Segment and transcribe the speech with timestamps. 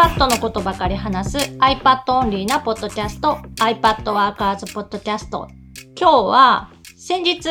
[0.00, 5.46] iPad のことばかり話す iPad オンリーなポッドキャスト iPad Workers ポッドキャスト
[5.94, 7.46] 今日は先日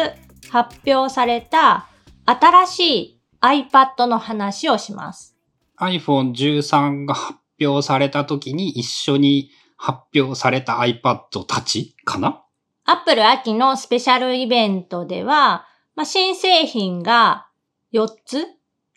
[0.50, 1.88] 発表された
[2.26, 5.38] 新しい iPad の話をします。
[5.80, 12.44] iPhone 13が発表された時に一緒に発表された iPad たちかな
[12.86, 17.46] ？Apple 秋のスペシャルイベントでは、まあ、新製品が
[17.94, 18.48] 4つ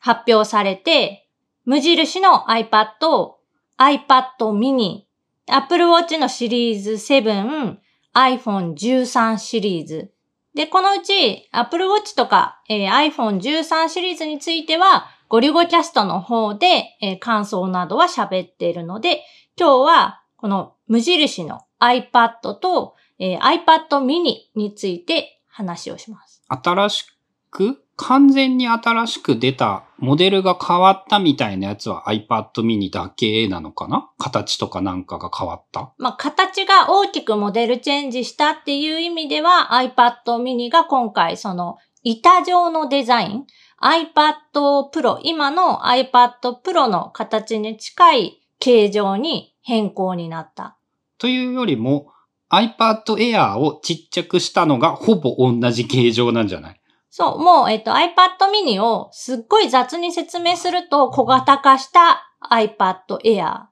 [0.00, 1.29] 発表されて、
[1.66, 3.41] 無印の iPad、
[3.82, 5.06] iPad mini、
[5.48, 7.77] Apple Watch のシリーズ7、
[8.14, 10.12] iPhone 13シリーズ。
[10.54, 19.23] で、このうち Apple Watch とか、えー、iPhone 13シリーズについては、ゴリゴキャストの方で、えー、感想などは喋っているので、
[19.59, 26.42] 今日はこの無印の iPad と、えー、iPad mini について話をします。
[26.48, 27.06] 新し
[27.51, 34.10] く完全に新しく出たモデルが変わったみたいなやつは iPad mini だけなのかな？
[34.18, 35.93] 形とかなんかが変わった？
[35.98, 43.46] まあ、形が大きくモデルチェンジしたっていう意味では iPad mini が今回その板状のデザイン
[43.80, 46.30] iPad Pro、今の iPad
[46.65, 50.76] Pro の形に近い形状に変更になった。
[51.18, 52.13] というよりも
[52.51, 56.80] iPad Air をちっちゃくしたのがほぼ同じ形状なんじゃない？
[57.15, 63.66] そう、もう、えっと、iPad mini をすっごい雑に説明すると小型化した iPad Air。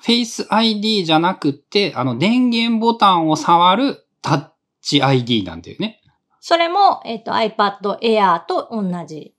[0.00, 4.48] Face ID じゃなくて、あの、電源ボタンを触るタッ
[4.82, 6.00] チ ID なんだよね。
[6.38, 9.34] それも、えっと、iPad Air と同じ。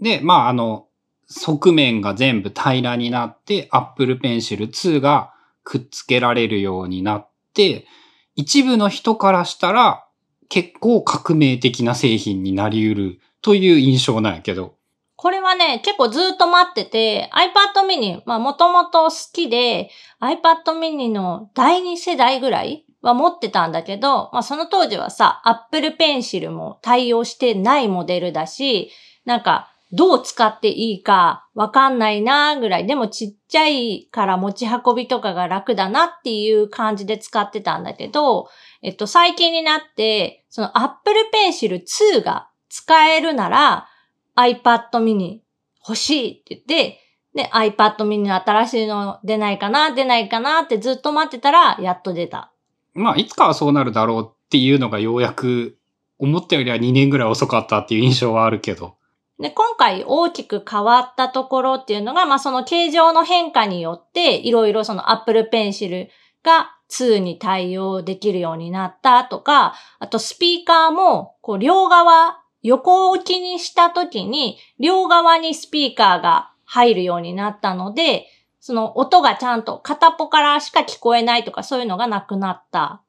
[0.00, 0.86] で、まあ、あの、
[1.26, 7.86] 側面が全部平らになって、Apple Pencil 2がくっつけられるようになって、
[8.34, 10.06] 一部の人からしたら、
[10.52, 14.74] 結構革命的な製品になり得るという印象なんやけど。
[15.16, 19.88] これはね、結構ずっと待ってて、iPad mini、まあもともと好きで、
[20.20, 28.90] iPad mini の第2世代ぐらいは持ってたんだけど、まあその当時はさ、Apple Pencil も対応してないモデルだし、
[29.24, 38.48] なんかどう使っていいかわかんないなぐらい、でもちっちゃいから持ち運びとかが楽だなっていう感じで使ってたんだけど、
[38.82, 43.88] えっと、最近になって、その Apple Pencil 2が使えるなら
[44.36, 45.40] iPad mini
[45.86, 46.98] 欲しいって言って、
[47.34, 52.52] で、iPad mini の新しいの出ないかな出ないかなってずっと待ってたら、やっと出た。
[52.94, 55.78] まあ、いつかはそうなるだろうっていうのがようやく、
[56.18, 58.96] 思ったよりは2年ぐらい遅かったっていう印象はあるけど。
[59.38, 66.08] で、今回大きく変わったところっていうのが、まあその形状の変化によって、いろいろその Apple Pencil
[66.44, 78.26] が2に対応できるようになったとか、あとスピーカーも、こう両側、横置きにした時に、両側にスピーカーが入るようになったので、
[78.60, 83.02] その音がちゃんと片っぽからしか聞こえないとかそういうのがなくなった。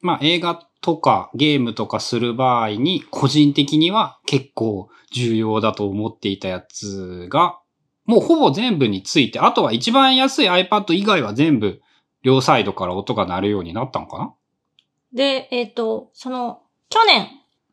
[0.00, 7.58] まあ映画とかゲームとかする場合に個人的には結構重要だと思っていたやつが、
[8.04, 11.80] もうほぼ全部について、あとは一番安い iPad 以外は全部
[12.22, 14.34] 両サイドから音が鳴るようになったのかな？
[15.12, 17.28] で、えっ、ー、と、その、去年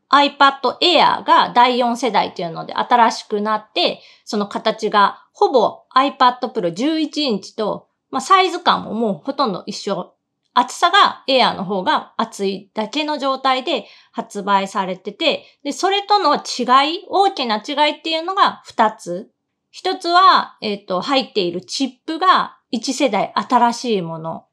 [0.10, 10.16] iPad Air が第4世代っていうので新しくなって、その形がほぼ iPad Pro 11インチと、まあ、サイズ感ももうほとんど一緒
[10.54, 19.32] 厚さがエアーの方が厚いだけの状態で発売されてて、で、それとの違い、大きな違いっていうのが2つ。
[19.74, 24.46] 1つは、えっ、ー、と、入っているチップが1世代新しいもの。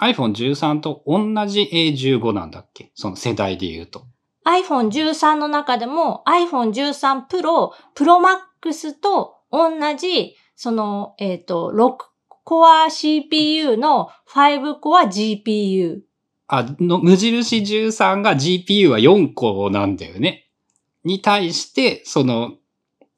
[0.00, 2.90] iPhone 13と同じ A15 なんだっけ？
[2.94, 4.06] その世代で言うと。
[4.46, 11.96] iPhone 13の中でも iPhone 13 Pro、Pro Max と同じ、その、えっ、ー、と、6
[12.44, 16.00] コア CPU の5コア GPU。
[16.48, 20.48] あ、の、無印13が GPU は4個なんだよね。
[21.04, 22.54] に対して、その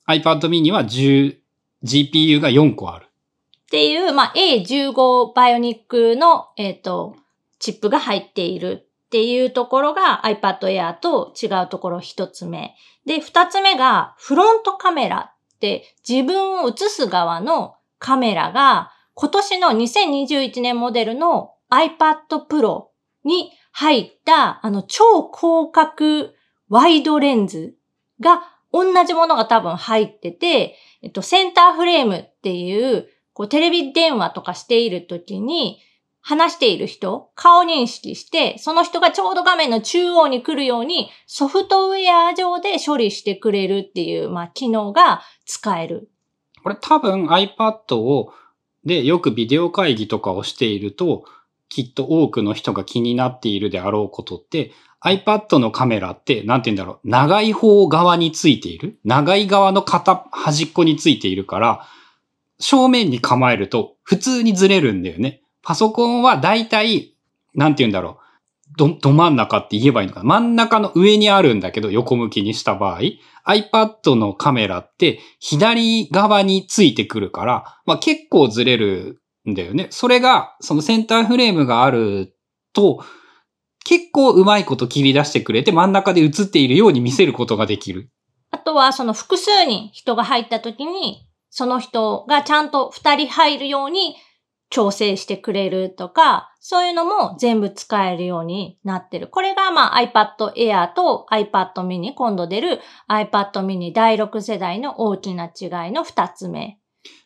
[0.08, 1.36] iPad mini は10、
[1.84, 3.06] GPU が4個ある。
[3.72, 7.16] っていう、まあ、A15 バイオニックの、えっ、ー、と、
[7.58, 12.74] チップが入っているっていうところが iPad Air と違うところ一つ目。
[13.06, 22.88] で、二つ目がフロントカメラって自分を映す側のカメラが今年の2021年モデルの iPad Pro
[23.24, 26.34] に入ったあの超広角
[26.68, 27.74] ワイドレンズ
[28.20, 35.80] が同じものが多分入ってて、えっと、センターフレームっていう、こうテレビ電話とかしている時に、
[36.24, 46.08] 話している人、顔認識して、その人がちょうど画面の中央に来るようにソフトウェア上で処理してくれるっていう、まあ、機能が使える。
[46.62, 48.32] これ多分 iPad を
[48.84, 51.24] で、よくビデオ会議とかをしていると、
[51.68, 54.72] きっと多くの人が気になっているであろうことって、
[55.04, 61.86] iPad のカメラって、なんて言うんだろう、長い方側についている長い側の片端っこについているから、
[62.62, 65.42] 正面に構えると普通にずれるんだよね。
[65.62, 67.16] パソコンはだいたい、
[67.54, 73.00] なんて言うんだろう、ど、ど真ん中って言えばいいのかな真ん中の上にあるんだけど、横向きにした場合、
[73.46, 79.88] iPad のカメラって左側についてくるから、まあ結構ずれるんだよね。
[79.90, 82.36] それが、そのセンターフレームがある
[82.72, 83.04] と、
[83.84, 88.10] 結構うまいこと切り出してくれて真ん中で映っているように見せることができる。
[88.50, 94.16] あとは、その複数人人が入った時に、その人がちゃんと二人入るように
[94.70, 99.28] 調整してくれるとか、そういうのも全部使えるようになってる。
[99.28, 106.78] これがまあ iPad Air と iPad mini、今度出る iPad mini 第6世代の大きな違いの二つ目。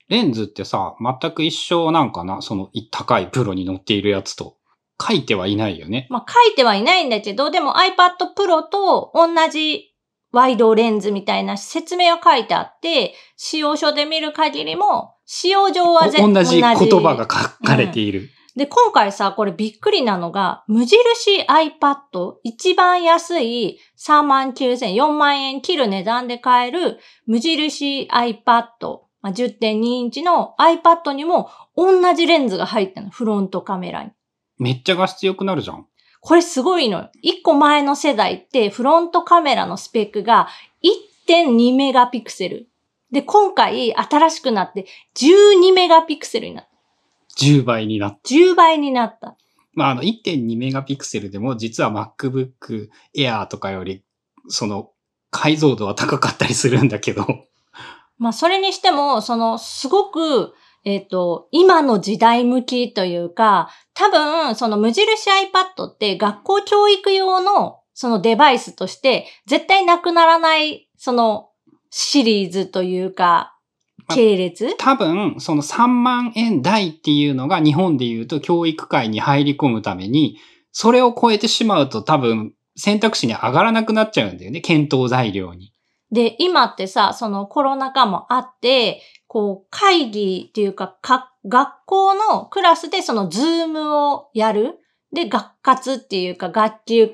[0.09, 2.43] レンズってさ、全く一緒なんかな？
[2.43, 4.57] その高いプロに乗っているやつと。
[5.01, 6.09] 書いてはいないよね。
[6.11, 9.95] まあ書いてはいないんだけど、でも iPad Pro と同じ
[10.33, 18.31] ワイドレンズみたいな説明は書いてあって、使用書で見る限りも、使用上は全同じ言葉が書かれている。
[18.57, 28.63] で、今回さ、これびっくりなのが、無印 iPad、一番安い3万9000、4万円切る値段で買える無印 iPad、
[29.21, 34.11] まあ、10.2インチの iPad にも同じレンズが入ってるの、フロントカメラに。
[34.59, 35.87] めっちゃ画質良くなるじゃん。
[36.27, 37.11] これすごいのよ。
[37.23, 40.49] 一個前の世代ってフロントカメラのスペックが
[41.29, 42.69] 1.2メガピクセル。
[43.13, 47.45] で、今回新しくなって12メガピクセルになった。
[47.45, 48.29] 10倍になった。
[48.29, 49.37] 10倍になった。
[49.73, 54.03] まあ、あの、1.2メガピクセルでも、実は MacBook Air とかより、
[54.49, 54.91] その、
[55.31, 57.25] 解像度は高かったりするんだけど、
[58.19, 60.55] まあ、それにしても、その、すごく、
[60.87, 71.49] えっ、と、今の時代向きというか、多分、その無印 iPad って学校教育用の、そのデバイスとして、絶対なくならない、その、
[71.91, 73.59] シリーズというか、
[74.15, 74.77] 系列？
[74.77, 80.39] 多分、その3万円台っていうのが日本で言うと教育界に入り込むために、
[80.71, 84.61] それを超えてしまうと多分選択肢に上がらなくなっちゃうんだよね。
[84.61, 85.73] 検討材料に。
[86.13, 89.03] で、今ってさ、そのコロナ禍もあって、
[89.37, 94.79] こう、会議っていうか、か、学校のクラスでその Zoom をやる。
[95.13, 97.13] で、学活っていうか、学級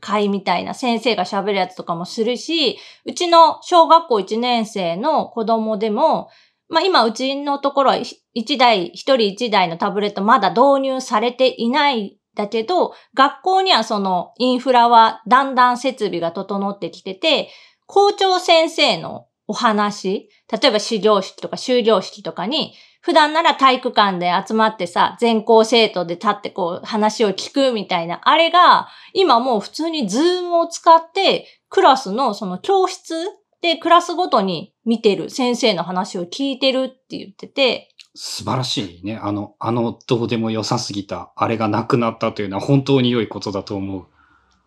[0.00, 6.28] 会みたいな先生が喋るやつとかもするし、うちの小学校1年生の子供でも、
[6.68, 17.48] まあ今うちのところは1台、1人1台のタブレットまだ導入されていないだけど、学校にはそのインフラはだんだん設備が整ってきてて、
[17.86, 33.12] 校長先生のお話、例えば始業式とか終業式とかに、普段なら体育館で集まってさ、全校生徒で立ってこう話を聞くみたいな、あれが、今もう普通にズームを使って、クラスのその教室
[33.60, 39.18] でクラスごとに見てる先生の話を聞いてるって言ってて、素晴らしいね。
[39.20, 44.06] あの、あの、どうでも良さすぎた、あれがなくなったというのは本当に良いことだと思う。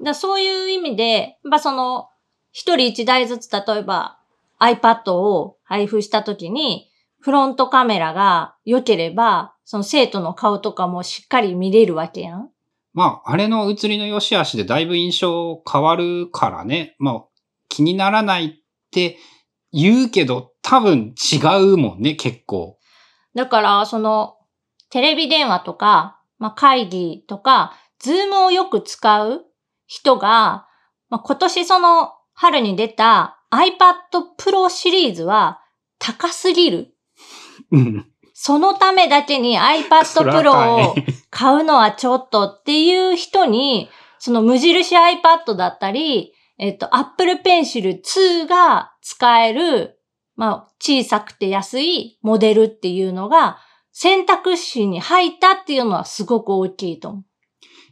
[0.03, 2.09] だそういう意味で、やっぱその、
[2.51, 4.19] 一人一台ずつ例えば
[4.63, 6.89] iPad を配布したときに、
[7.19, 12.49] フロントカメラが良ければ、その生徒の顔とかもしっかり見れるわけやん。
[12.94, 16.95] まあ、あれの映りの良し悪しでだいぶ印象変わるからね。
[16.99, 17.23] まあ、
[17.69, 18.52] 気にならないっ
[18.92, 19.18] て
[19.71, 22.78] 言うけど、多分違うもんね、結構。
[23.35, 24.35] だから、その、
[24.90, 29.45] テレビ電話とか、まあ、会議とか、ズームをよく使う
[29.87, 30.68] 人が、
[31.09, 33.95] まあ、今年その春に出た iPad
[34.38, 35.62] Pro シリーズは
[36.00, 36.95] 高すぎる。
[37.72, 38.06] うん。
[38.33, 40.95] そのためだけに iPad Pro を
[41.30, 50.00] 買うのはちょっとっていう人に、その無印 iPad だったり、えっと、Apple Pencil 2が使える、
[50.36, 53.60] まあ、小さくて安いモデルっていうのが
[53.92, 57.24] 選択肢に入ったっていうのはすごく大きいと思う。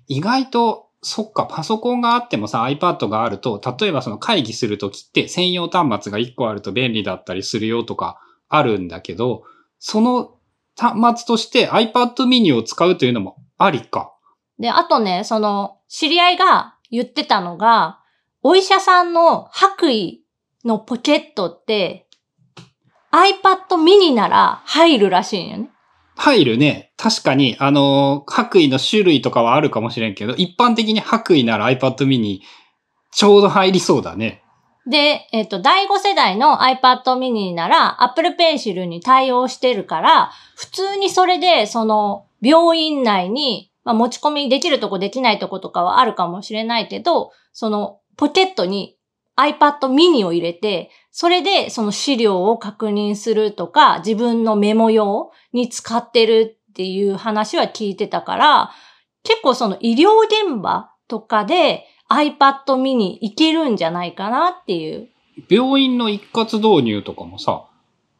[0.07, 9.43] 意外と、そっか、パソコンがあってもさ、iPad があると、例えばその会議するときって専用端末が1個あると便利だったりするよとかあるんだけど、
[9.79, 10.35] その
[10.77, 14.13] 端末として iPad mini を使うというのもありか。
[14.59, 17.99] で、あとね、その、知り合いが言ってたのが、
[18.43, 20.19] お医者さんの白衣
[20.65, 22.07] のポケットって、
[23.11, 25.69] iPad mini なら入るらしいんよね。
[26.15, 26.91] 入るね。
[26.97, 32.41] 確かに、あの白衣の種類とかはあるかもしれんけど、一般的に白衣なら iPad mini
[33.11, 34.43] ちょうど入りそうだね。
[34.87, 48.97] で、えっ、と、第5世代の iPad mini なら Apple Pencil に対応してるから、普通にそれで、その、病院内に、まあ、持ち込みできるとこできないとことかはあるかもしれないけど、その、ポケットに
[49.37, 58.71] iPad mini を入れて、それでその資料を確認するとか、自分のメモ用に使ってるっていう話は聞いてたから、
[59.23, 65.09] 結構その医療現場とかで iPad mini いけるんじゃないかなっていう。
[65.49, 67.65] 病院の一括導入とかもさ、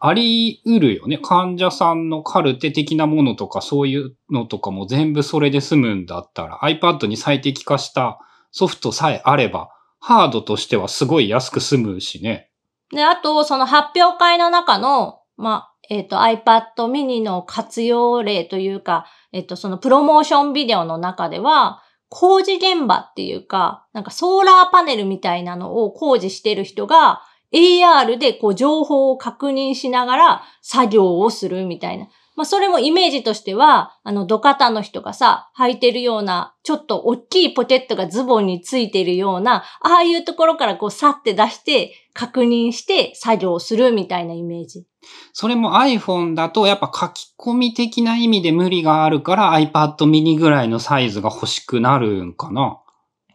[0.04, 1.18] あり得るよね。
[1.18, 8.20] 患者さんのカルテ的なものとかそういうのとかも全部それで済むんだったら iPad に最適化した
[8.52, 9.70] ソフトさえあれば
[10.00, 12.51] ハードとしてはすごい安く済むしね。
[12.92, 27.22] で、あと、その発表会の中の、ま、えっ、と、iPad mini の活用例というか、えっ、と、そのプロモーションビデオの中では、工事現場っていうか、なんかソーラーパネルみたいなのを工事してる人が、
[27.54, 32.08] AR でこう情報を確認しながら作業をするみたいな。
[32.36, 44.86] まあそれもイメージとしては、あの土方の人がさ、履いてるような、ちょっと大きいポケットがズボンについてるような、ああいうところからこうさって出して、確認して作業するみたいなイメージ。
[45.34, 52.80] それも iPhone だとやっぱ書き込み的な意味で無理があるから iPad mini ぐらいのサイズが欲しくなるんかな。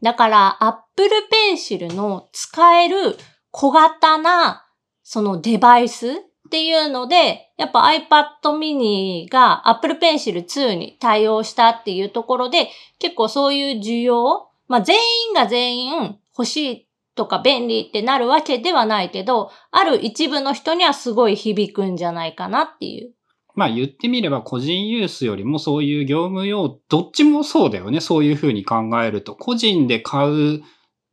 [0.03, 1.11] だから、Apple
[1.55, 3.17] Pencil の使える
[3.51, 4.67] 小型な、
[5.03, 6.15] そのデバイスっ
[6.51, 14.97] ていうので、やっぱ iPad mini が Apple Pencil 2に対応したっていうところで、結構そういう需要、まあ全
[15.29, 23.13] 員が全員欲しいとか便利ってなるわけではないけど、ある一部の人にはすごい響くんじゃないかなっていう。
[23.55, 28.01] まあ言ってみれば個人ユースよりもそういう業務用、どっちもそうだよね。
[28.01, 29.35] そういうふうに考えると。
[29.35, 30.63] 個人で買う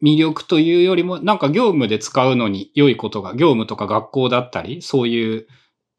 [0.03, 5.47] 魅力というよりも、なんか業務で使うのに良いことが、業務とか学校だったり、そういう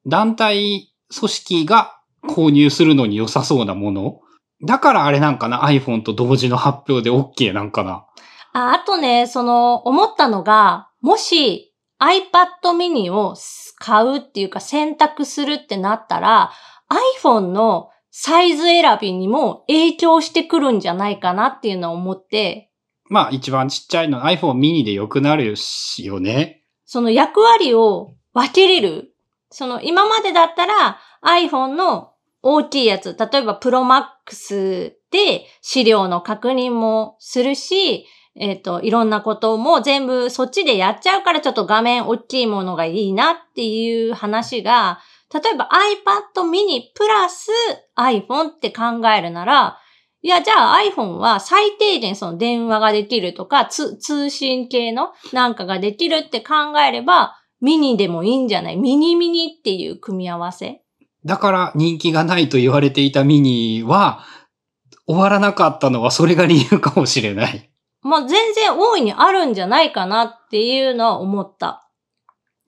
[0.07, 4.21] 団体組織が購入するのに良さそうなもの？
[4.63, 8.07] だからあれなんかな？iPhone と同時の発表で OK なんかな？
[8.53, 13.35] ああとね、その、思ったのが、もし iPad mini を
[13.79, 16.53] 買うっていうか選択するってなったら、
[17.21, 22.71] iPhone のサイズ選びにも影響してくるんじゃないかなっていうのを思って、
[23.11, 26.63] まあ一番ちっちゃいの iPhone mini で良くなるしよね。
[26.85, 29.14] その役割を分けれる。
[29.55, 32.11] その今までだったら iPhone の
[32.43, 38.05] 大きいやつ、例えば Pro Max で資料の確認もするし、
[38.37, 44.99] えっ、と、いろんなことも全部そっちでやっちゃうからちょっと画面大きいものがいいなっていう話が、
[45.33, 47.51] 例えば iPad mini プラス
[47.97, 49.79] iPhone って考えるなら、
[50.21, 58.77] いや、じゃあ iPhone は最低限その電話ができるとか、通信系のなんかができるって考えれば、ミニでもいいんじゃない？
[58.77, 60.83] ミニミニっていう組み合わせ？
[61.25, 64.21] だから人気がないと言われていたミニは
[65.07, 67.71] 終わらなかったのはそれが理由かもしれない。
[68.03, 71.91] まあ全然大いにあるんじゃないかなっていうのは思った。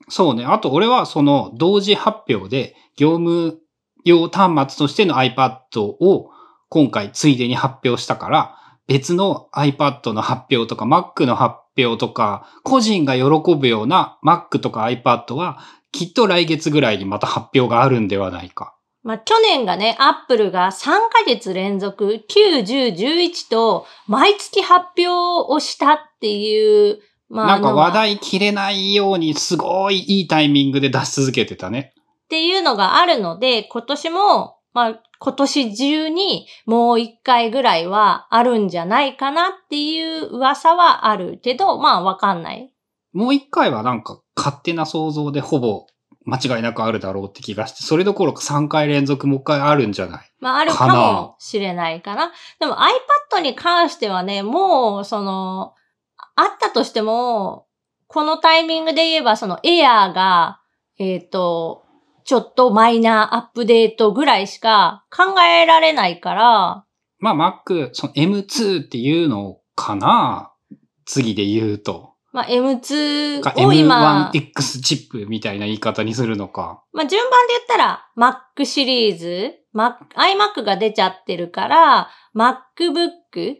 [0.09, 0.45] そうね。
[0.45, 3.59] あと俺はその同時発表で業務
[4.03, 6.31] 用端末としての iPad を
[6.69, 8.55] 今回ついでに発表したから
[8.87, 15.59] 別の iPad の発表とか Mac の発表とか個人が喜ぶような Mac とか iPad は
[15.91, 18.75] きっと来月ぐらいにまた発表があるんではないか。
[19.03, 25.07] まあ去年がね、アップルが3ヶ月連続9、10、11と毎月発表
[25.49, 31.93] をしたっていう、まあなんか話題切れないようにすごいいいタイミングで出し続けてたね。
[32.25, 42.73] っていうのがあるので、今年も、まあ、今年中にもう一回ぐらいはあるんじゃないかなっていう噂はあるけど、まあわかんない。
[43.13, 45.87] もう一回はなんか勝手な想像でほぼ
[46.25, 50.31] 間違いなくあるだろうって気がして、それどころか3回連続もう一回あるんじゃない？
[50.39, 52.31] まああるかもしれないかな。
[52.59, 55.73] でも iPad に関してはね、もうその、
[56.35, 57.65] あったとしても、
[58.07, 60.59] このタイミングで言えばその Air が、
[60.99, 61.83] えっ、と、
[62.27, 66.85] ちょっとマイナーアップデートぐらいしか考えられないから、
[67.19, 70.51] まあ Mac、その M2 っていうのかな？
[71.05, 72.15] 次で言うと。
[72.33, 76.83] まあ M2 かを今、M1X チップみたいな言い方にするのか。
[76.91, 83.55] まあ、順番で言ったら、Mac シリーズ、Mac、iMac が出ちゃってるから、MacBook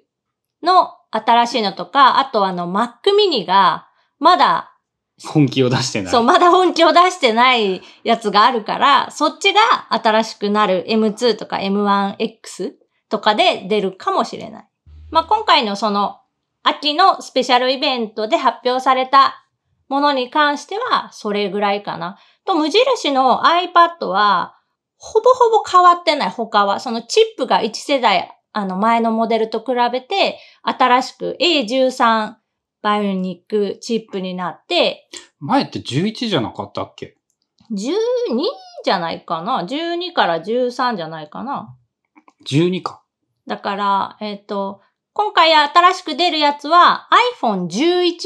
[0.62, 3.88] の新しいのとか、あとあの Mac mini が、
[4.20, 4.77] まだ、
[5.26, 6.12] 本気を出してない。
[6.12, 12.74] そう、まだ本気を出してないやつがあるから、そっちが新しくなる M2 とか M1X
[13.10, 14.68] とかで出るかもしれない。
[15.10, 16.20] まあ、今回のその、
[16.64, 19.48] 秋のスペシャルイベントで発表された
[19.88, 22.20] ものに関してはそれぐらいかな。
[22.46, 24.56] と、無印の iPad は、
[24.98, 26.80] ほぼほぼ変わってない、他は。
[26.80, 32.36] そのチップが1世代、あの前のモデルと比べて、新しく A13
[32.82, 37.18] バイオニックチップになって、前って11じゃなかったっけ
[37.72, 37.96] ？12
[38.84, 41.76] じゃないかな ?12 から13じゃないかな
[42.46, 43.04] ?12 か。
[43.46, 44.82] だから、えっ、と、
[45.14, 47.10] 今回新しく出るやつは
[47.42, 48.18] iPhone11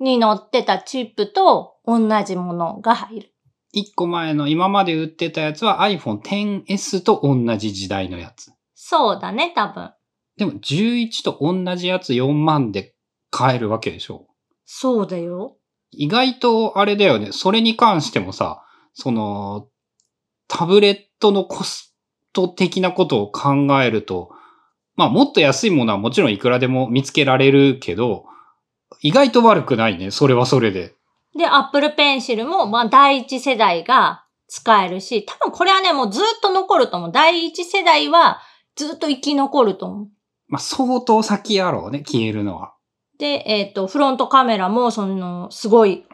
[0.00, 3.34] に乗ってたチップと同じものが入る。
[3.74, 8.52] 1個前の今まで売ってたやつは iPhone XS と同じ時代のやつ。
[8.74, 9.92] そうだね、多分。
[10.36, 12.94] でも11と同じやつ4万で
[13.30, 14.26] 買えるわけでしょ
[14.64, 15.56] そうだよ。
[15.90, 17.30] 意外とあれだよね。
[17.32, 18.62] それに関してもさ、
[18.94, 19.68] その、
[20.48, 21.94] タブレットのコス
[22.32, 24.30] ト的なことを考えると、
[24.96, 28.26] まあもっと安いものはもちろんいくらでも見つけられるけど、
[29.00, 30.10] 意外と悪くないね。
[30.10, 30.94] それはそれで。
[31.36, 37.12] で、Apple Pencil も、まあ、第一世代が使えるし、多分これはね、もうずっと残ると思う。
[37.12, 38.40] 第一世代は
[38.74, 40.08] ずっと生き残ると思う。
[40.48, 42.74] まあ相当先やろうね、消えるのは。
[43.20, 46.06] で、えっ、と、フロントカメラも、その、すごい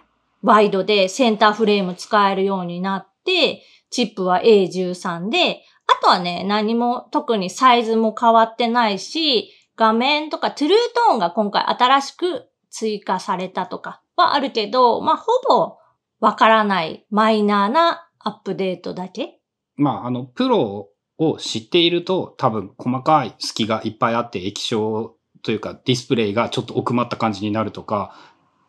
[0.42, 15.76] ワイドでセンターフレーム使えるようになって、チップは A13 で、あとはね、何も特にサイズも変わってないし、画面とかトゥルートーンが今回新しく追加されたとかはあるけど、まあ、ほぼ
[16.18, 19.38] わからないマイナーなアップデートだけ。
[19.76, 25.15] まああの、プロを知っていると多分細かい隙がいっぱいあって液晶
[25.46, 28.12] というかディスプレイがちょっと奥まった感じになるとか、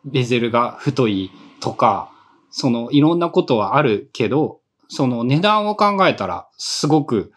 [0.06, 2.12] ベゼルが太いとか、
[2.52, 7.34] そのいろんなことはあるけど、その値段を考えたらすごく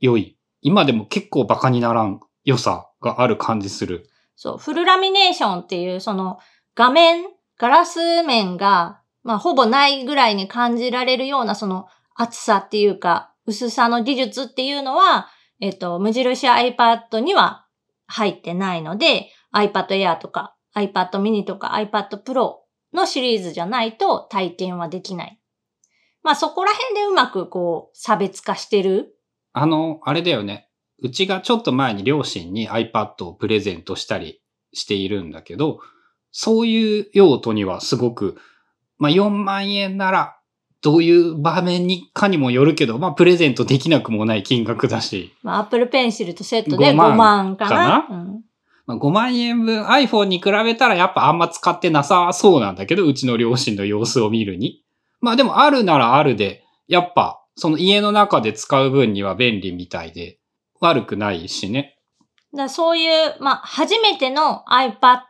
[0.00, 0.38] 良い。
[0.62, 4.08] 今でも結構バカにならん良さがある感じする。
[4.36, 6.38] そう、フルラミネーションっていう、その
[6.74, 7.26] 画面、
[7.58, 15.28] ガラス面が、まあ、ほぼないぐらいに感じられるような、その厚さっていうか、薄さの技術っていうのは、
[15.60, 17.66] えっと、無印 iPad には
[18.08, 22.56] 入ってないので、iPad Air とか iPad mini とか iPad Pro
[22.92, 25.40] のシリーズじゃないと体験はできない。
[26.22, 29.14] まあそこら辺でうまくこう差別化してる？
[29.52, 30.68] あの、あれだよね。
[31.00, 34.42] うちがちょっと前に両親に iPad をプレゼントしたり
[34.72, 35.78] しているんだけど、
[36.32, 38.36] そういう用途にはすごく、
[38.98, 40.37] まあ4万円なら
[40.82, 48.02] どういう場面にかにもよるけど、まあプレゼントできなくもない金額だし、まあ Apple Pencil とセットで5万5万かな？
[48.02, 48.44] かうん
[48.86, 54.82] まあ、5万円分 iPhone に比べたらやっぱあんま使ってなさそうなんだけど、うちの両親の様子を見るに。
[55.20, 60.38] まあでもあるならあるで、やっぱその家の中で使う分には便利みたいで、
[60.80, 61.98] 悪くないしね。
[62.54, 65.20] だそういう、まあ、初めての iPad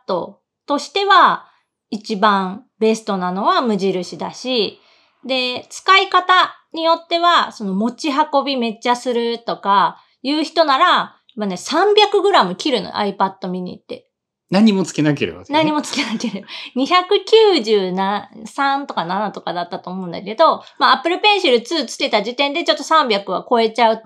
[0.65, 1.47] としては、
[1.89, 4.79] 一番ベストなのは無印だし、
[5.25, 6.33] で、使い方
[6.73, 14.09] によっては、その持ち運びめっちゃするとか、いう人なら、まあね、300g 切るの、iPad mini って。
[14.49, 16.47] 何もつけなければ、何もつけなければ。
[16.75, 24.01] 293とか7とかだったと思うんだけど、まあ Apple Pencil 2つけた時点でちょっと300は超えちゃう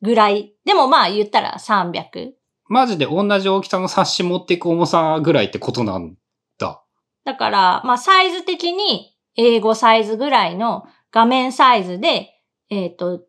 [0.00, 0.54] ぐらい。
[0.64, 2.32] でもまあ言ったら300。
[2.68, 6.16] マジで同じ大きさの冊子持っていく重さぐらいってことなん
[6.58, 6.82] だ。
[7.24, 13.22] だから、まあサイズ的に英語サイズぐらいの画面サイズで、えっ、と、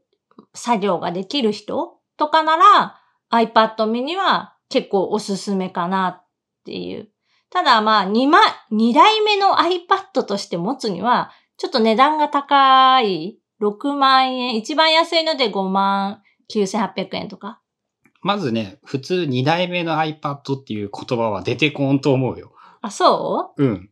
[0.54, 3.00] 作業ができる人とかなら
[3.32, 6.26] iPad mini は結構おすすめかなっ
[6.66, 7.10] ていう。
[7.50, 8.42] ただまあ2万、
[8.72, 13.40] 2台目の iPad として持つにはちょっと値段が高い。
[13.62, 14.56] 6万円。
[14.56, 16.22] 一番安いので5万
[16.54, 17.62] 9800円とか。
[18.22, 22.52] まずね、普通2代目の iPad っていう言葉は出てこんと思うよ。
[22.82, 23.64] あ、そう？
[23.64, 23.90] うん。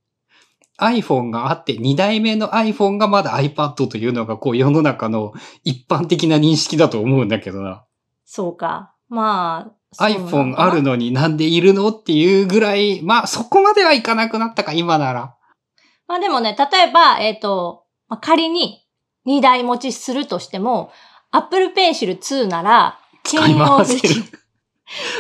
[0.79, 5.33] iPhone があって2代目の iPhone がまだ iPad というのがこう世の中の
[5.63, 7.85] 一般的な認識だと思うんだけどな。
[8.25, 8.95] そうか。
[9.09, 15.35] まあ、iPhone なあるのになんでいるのっていうぐらい、まあそこまではいかなくなったか、今なら。
[16.07, 18.85] まあでもね、例えば、えっ、と、まあ、仮に
[19.27, 20.91] 2台持ちするとしても、
[21.31, 24.23] Apple Pencil 2なら、兼用できる。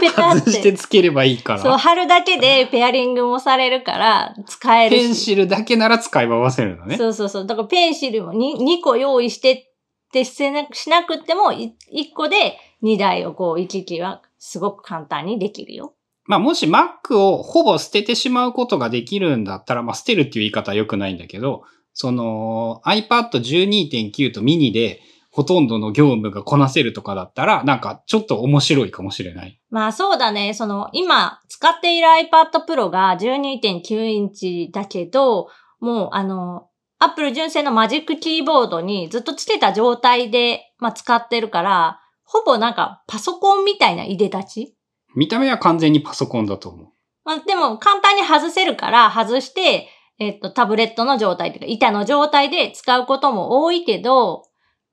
[0.01, 0.77] ペタっ外してて。
[0.77, 1.77] つければいいかそう、ら。
[1.77, 5.01] 貼るだけでペアリングもされるから、使えるし。
[5.01, 6.97] ペンシルだけなら使い回せるのね。
[6.97, 7.45] そうそうそう。
[7.45, 9.63] だからペンシルも 2, 2個用意してっ
[10.11, 11.71] てしなしなくっても、1
[12.15, 15.93] 個で2台をこう行き来はすごく簡単にできるよ。
[16.25, 25.01] まあもし Mac をほぼ捨ててしまうことができるんだったら、まあ捨てるっていう言い方は良くないんだけど、その iPad 12.9とミニで
[25.33, 29.59] ほとんどの業務がこなせるとかだったら、なんかちょっと面白いかもしれない。
[29.71, 30.53] まあそうだね。
[30.53, 36.67] その今使っている iPad Pro が12.9インチだけど、もうあの、
[36.99, 44.75] Apple 純正のマジックキーボードにずっとつけた状態で、まあ、使ってるから、ほぼなんかパソコンみたいないでたち
[45.15, 46.87] 見た目は完全にパソコンだと思う。
[47.25, 49.87] まあ、でも簡単に外せるから外して、
[50.19, 54.43] えっと、タブレットの状態というか、板の状態で使うことも多いけど、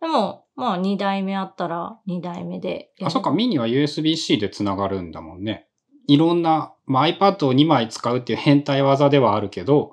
[0.00, 2.90] でも、まあ2台目あったら2台目で。
[3.02, 5.66] あ、そっか、ミニは USB-C でつながるんだもんね。
[6.06, 9.92] いろんな、まあ、iPad を2枚使うっていう変態技ではあるけど、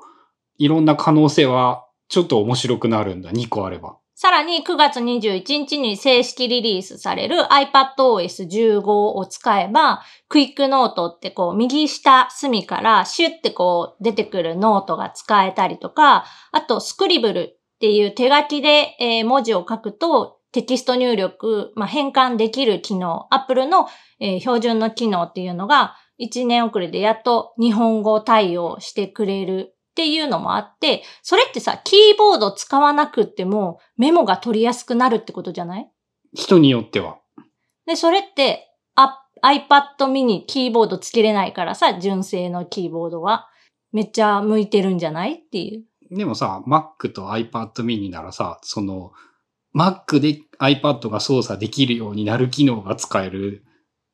[0.57, 3.31] いろんな可能性はちょっと面白くなるんだ。
[3.31, 3.97] 2個あれば。
[4.19, 23.87] さらに9月21日に正式リリースされる iPadOS15 を使えば、Quick Note ってこう右下隅からシュッてこう出てくるノートが使えたりとか、あと Scribble っていう手書きで、えー文字を書くとテキスト入力、まあ、変換できる機能、Apple の、
[24.19, 35.91] えー標準の機能っていうのが1年遅れでやっと日本語対応してくれるっていうのもあって、それってさ、キーボード使わなくってもメモが取りやすくなるってことじゃない？
[36.33, 37.17] 人によっては。
[37.85, 43.47] で、それって、あ iPad mini キーボードつけれないからさ、純正のキーボードは。
[43.93, 45.33] めっちゃ向いてるんじゃない？
[45.33, 45.83] っていう。
[46.11, 49.11] でもさ、Mac と iPad mini ならさ、その、
[49.75, 53.63] Mac で iPad が操作できるようになる機能が使える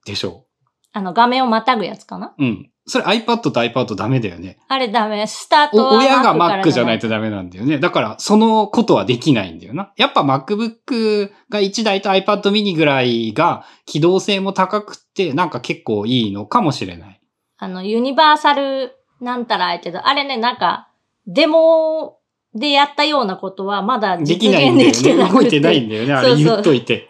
[0.06, 0.46] でしょ？
[0.92, 2.36] あの、画面をまたぐやつかな？
[2.38, 2.44] う。
[2.44, 2.70] うん。
[2.86, 4.58] それ iPad と iPad ダメだよね。
[4.68, 5.26] あれダメ。
[5.26, 7.80] スタート親が Mac じゃないとダメなんだよね。
[7.80, 9.94] だから、そのことはできないんだよな。
[9.96, 17.22] やっぱ MacBook が1台と iPad mini ぐらいが機動性も高くって、なんか結構いいのかもしれない。
[17.58, 20.90] あの、ユニバーサルなんたらあえてど、あれね、なんか、
[21.28, 22.20] デモ
[22.54, 24.50] でやったようなことはまだで実。
[24.50, 25.36] 現できてなくて。
[25.36, 26.14] 動いてないんだよね。
[26.14, 27.10] あれそうそう言っといて。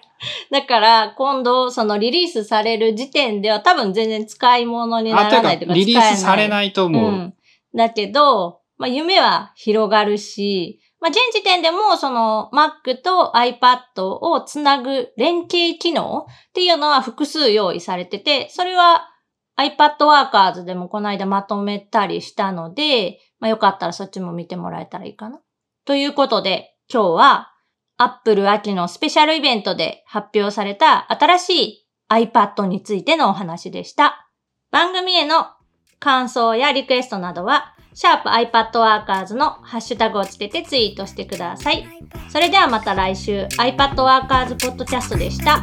[0.51, 7.11] だから、今度、そのリリースされる時点では多分全然使い物にならないというか、リリースされいないと思う。
[7.11, 7.33] ん。
[7.75, 19.09] だけど、まあ、夢は広がるし、まあ、現時点でも、その Mac と iPad をつなぐ連携機能っていうのは複数用意されてて、それは
[19.57, 25.41] iPad Workers でもこの間まとめたりしたので、まあ、よかったらそっちも見てもらえたらいいかな。
[25.85, 27.53] ということで、今日は
[27.97, 34.29] Apple 秋のスペシャルイベントで発表された新しい iPad についてのお話でした。
[34.71, 35.47] 番組への
[35.99, 41.87] 感想やリクエストなどは、シャープ i p a d w o r k e r s のハッシュタグをつけてツイートしてください。
[42.29, 45.61] それではまた来週 iPadWorkers ポッドキャストでした。